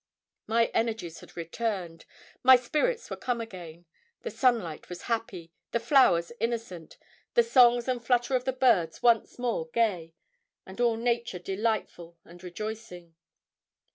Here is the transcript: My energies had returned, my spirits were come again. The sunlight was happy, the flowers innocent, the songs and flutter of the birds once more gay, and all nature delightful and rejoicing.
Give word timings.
My 0.47 0.71
energies 0.73 1.19
had 1.19 1.37
returned, 1.37 2.05
my 2.41 2.55
spirits 2.55 3.11
were 3.11 3.15
come 3.15 3.39
again. 3.39 3.85
The 4.23 4.31
sunlight 4.31 4.89
was 4.89 5.03
happy, 5.03 5.51
the 5.73 5.79
flowers 5.79 6.31
innocent, 6.39 6.97
the 7.35 7.43
songs 7.43 7.87
and 7.87 8.03
flutter 8.03 8.35
of 8.35 8.45
the 8.45 8.51
birds 8.51 9.03
once 9.03 9.37
more 9.37 9.67
gay, 9.67 10.15
and 10.65 10.81
all 10.81 10.95
nature 10.97 11.37
delightful 11.37 12.17
and 12.25 12.43
rejoicing. 12.43 13.13